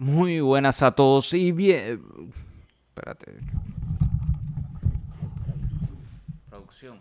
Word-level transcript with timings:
Muy 0.00 0.40
buenas 0.40 0.82
a 0.82 0.92
todos 0.92 1.34
y 1.34 1.52
bien. 1.52 2.02
Espérate. 2.88 3.34
Producción. 6.48 6.98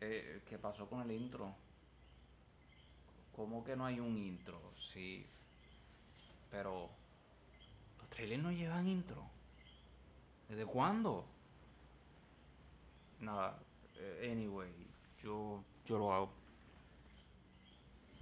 Eh, 0.00 0.40
¿Qué 0.48 0.56
pasó 0.56 0.86
con 0.88 1.00
el 1.02 1.10
intro? 1.10 1.52
¿Cómo 3.34 3.64
que 3.64 3.74
no 3.74 3.84
hay 3.84 3.98
un 3.98 4.16
intro? 4.16 4.56
Sí. 4.92 5.26
Pero. 6.48 6.88
Los 7.98 8.08
trailers 8.10 8.40
no 8.40 8.52
llevan 8.52 8.86
intro. 8.86 9.24
¿Desde 10.48 10.64
cuándo? 10.64 11.24
Nada. 13.18 13.58
eh, 13.98 14.30
Anyway, 14.30 14.70
yo, 15.24 15.60
yo 15.86 15.98
lo 15.98 16.12
hago. 16.14 16.30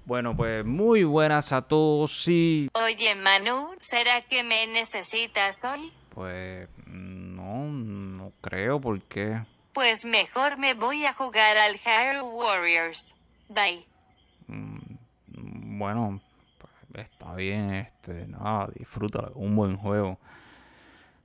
Bueno, 0.07 0.36
pues 0.36 0.64
muy 0.66 1.05
buenas 1.05 1.52
a 1.52 1.62
todos 1.62 2.29
y 2.29 2.68
Oye 2.75 3.14
Manu, 3.14 3.71
¿será 3.80 4.21
que 4.23 4.43
me 4.43 4.67
necesitas 4.67 5.64
hoy? 5.64 5.93
pues 6.11 6.68
no, 6.86 7.64
no 7.64 8.32
creo 8.40 8.81
porque 8.81 9.40
Pues 9.72 10.04
mejor 10.04 10.59
me 10.59 10.75
voy 10.75 11.04
a 11.07 11.14
jugar 11.14 11.57
al 11.57 11.81
Hero 11.85 12.26
Warriors. 12.26 13.14
Bye. 13.48 13.86
bueno, 14.46 16.21
pues, 16.59 17.07
está 17.07 17.34
bien, 17.34 17.73
este, 17.73 18.26
nada, 18.29 18.68
disfruta, 18.76 19.31
un 19.34 19.57
buen 19.57 19.76
juego. 19.76 20.18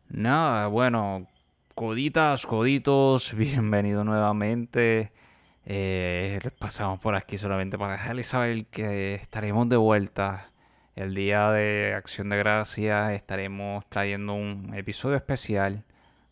Nada, 0.08 0.68
bueno, 0.68 1.28
coditas, 1.76 2.46
coditos, 2.46 3.34
bienvenido 3.36 4.04
nuevamente. 4.04 5.12
Eh, 5.72 6.40
pasamos 6.58 7.00
por 7.00 7.14
aquí 7.14 7.38
solamente 7.38 7.78
para 7.78 7.92
dejarles 7.94 8.26
saber 8.26 8.66
que 8.66 9.14
estaremos 9.14 9.70
de 9.70 9.78
vuelta 9.78 10.50
el 10.96 11.14
día 11.14 11.52
de 11.52 11.94
Acción 11.94 12.30
de 12.30 12.38
Gracias. 12.38 13.12
Estaremos 13.12 13.88
trayendo 13.88 14.34
un 14.34 14.74
episodio 14.74 15.16
especial 15.16 15.84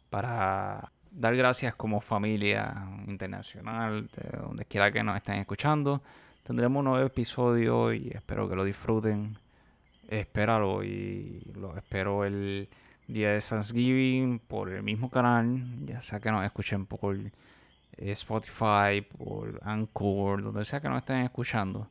para 0.10 0.92
dar 1.12 1.36
gracias 1.36 1.76
como 1.76 2.02
familia 2.02 2.88
internacional, 3.06 4.10
de 4.10 4.40
donde 4.40 4.66
quiera 4.66 4.92
que 4.92 5.04
nos 5.04 5.16
estén 5.18 5.36
escuchando. 5.36 6.02
Tendremos 6.42 6.80
un 6.80 6.86
nuevo 6.86 7.06
episodio 7.06 7.94
y 7.94 8.10
espero 8.10 8.50
que 8.50 8.56
lo 8.56 8.64
disfruten. 8.64 9.38
Espéralo 10.08 10.84
y 10.84 11.44
lo 11.54 11.78
espero 11.78 12.26
el 12.26 12.70
día 13.08 13.34
de 13.34 13.42
Thanksgiving 13.42 14.40
por 14.40 14.70
el 14.70 14.82
mismo 14.82 15.12
canal, 15.12 15.64
ya 15.86 16.02
sea 16.02 16.20
que 16.20 16.32
nos 16.32 16.44
escuchen 16.44 16.88
por 16.88 17.16
Spotify, 17.98 19.02
por 19.02 19.60
Anchor, 19.64 20.44
donde 20.44 20.66
sea 20.66 20.80
que 20.80 20.90
nos 20.90 21.00
estén 21.00 21.18
escuchando. 21.18 21.90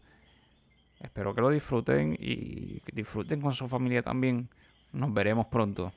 Espero 1.01 1.35
que 1.35 1.41
lo 1.41 1.51
disfruten 1.51 2.17
y 2.19 2.81
que 2.81 2.93
disfruten 2.93 3.41
con 3.41 3.53
su 3.53 3.69
familia 3.69 4.03
también. 4.03 4.49
Nos 4.93 5.13
veremos 5.13 5.47
pronto. 5.47 5.93